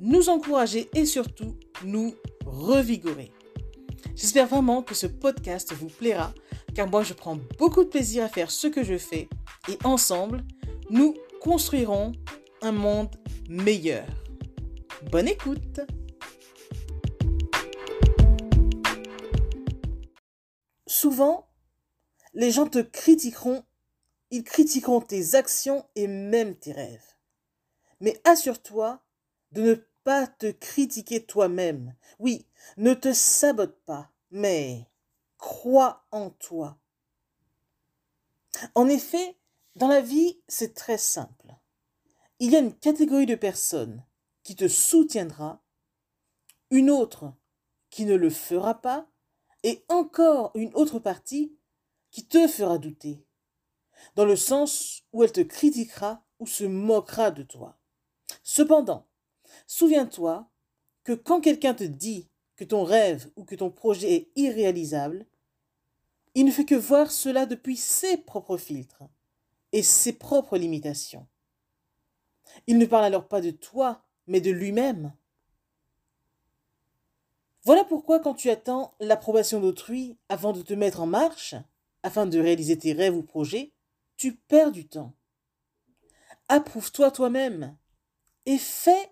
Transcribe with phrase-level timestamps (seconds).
[0.00, 3.32] nous encourager et surtout nous revigorer.
[4.14, 6.32] J'espère vraiment que ce podcast vous plaira
[6.74, 9.28] car moi je prends beaucoup de plaisir à faire ce que je fais
[9.68, 10.44] et ensemble,
[10.90, 12.12] nous construirons
[12.62, 13.14] un monde
[13.48, 14.06] meilleur.
[15.10, 15.80] Bonne écoute
[20.86, 21.48] Souvent,
[22.34, 23.64] les gens te critiqueront,
[24.30, 27.16] ils critiqueront tes actions et même tes rêves.
[28.00, 29.02] Mais assure-toi
[29.52, 29.74] de ne
[30.38, 31.94] te critiquer toi-même.
[32.18, 34.86] Oui, ne te sabote pas, mais
[35.36, 36.78] crois en toi.
[38.74, 39.36] En effet,
[39.74, 41.54] dans la vie, c'est très simple.
[42.38, 44.04] Il y a une catégorie de personnes
[44.42, 45.62] qui te soutiendra,
[46.70, 47.34] une autre
[47.90, 49.08] qui ne le fera pas,
[49.64, 51.56] et encore une autre partie
[52.12, 53.24] qui te fera douter,
[54.14, 57.78] dans le sens où elle te critiquera ou se moquera de toi.
[58.44, 59.08] Cependant,
[59.66, 60.48] souviens-toi
[61.04, 65.26] que quand quelqu'un te dit que ton rêve ou que ton projet est irréalisable,
[66.34, 69.04] il ne fait que voir cela depuis ses propres filtres
[69.72, 71.26] et ses propres limitations.
[72.66, 75.12] Il ne parle alors pas de toi, mais de lui-même.
[77.64, 81.54] Voilà pourquoi quand tu attends l'approbation d'autrui avant de te mettre en marche,
[82.02, 83.72] afin de réaliser tes rêves ou projets,
[84.16, 85.14] tu perds du temps.
[86.48, 87.76] Approuve-toi toi-même
[88.46, 89.10] et fais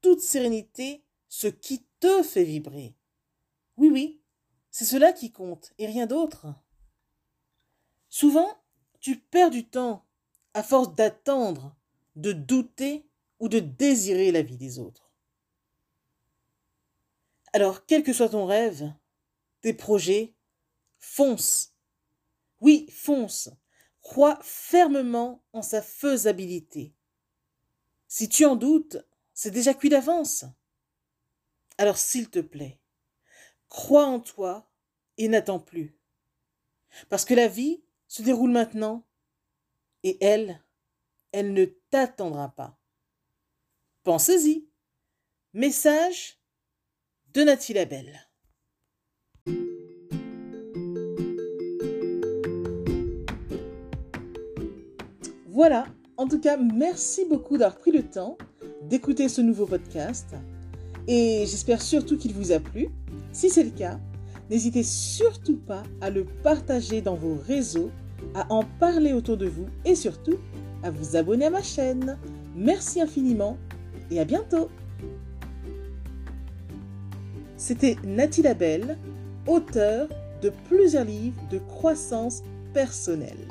[0.00, 2.94] toute sérénité ce qui te fait vibrer.
[3.76, 4.20] Oui, oui,
[4.70, 6.46] c'est cela qui compte et rien d'autre.
[8.08, 8.58] Souvent,
[9.00, 10.06] tu perds du temps
[10.54, 11.76] à force d'attendre,
[12.16, 15.10] de douter ou de désirer la vie des autres.
[17.52, 18.92] Alors, quel que soit ton rêve,
[19.60, 20.34] tes projets,
[20.98, 21.74] fonce.
[22.60, 23.50] Oui, fonce.
[24.00, 26.94] Crois fermement en sa faisabilité.
[28.06, 28.98] Si tu en doutes,
[29.40, 30.46] c'est déjà cuit d'avance.
[31.76, 32.80] Alors s'il te plaît,
[33.68, 34.68] crois en toi
[35.16, 35.96] et n'attends plus.
[37.08, 39.06] Parce que la vie se déroule maintenant
[40.02, 40.60] et elle,
[41.30, 42.80] elle ne t'attendra pas.
[44.02, 44.68] Pensez-y.
[45.52, 46.42] Message
[47.28, 48.28] de Nathalie Labelle.
[55.46, 58.36] Voilà, en tout cas, merci beaucoup d'avoir pris le temps
[58.82, 60.34] d'écouter ce nouveau podcast
[61.06, 62.88] et j'espère surtout qu'il vous a plu.
[63.32, 63.98] Si c'est le cas,
[64.50, 67.90] n'hésitez surtout pas à le partager dans vos réseaux,
[68.34, 70.36] à en parler autour de vous et surtout
[70.82, 72.18] à vous abonner à ma chaîne.
[72.54, 73.56] Merci infiniment
[74.10, 74.68] et à bientôt.
[77.56, 78.98] C'était Nathalie Labelle,
[79.46, 80.08] auteure
[80.42, 82.42] de plusieurs livres de croissance
[82.72, 83.48] personnelle.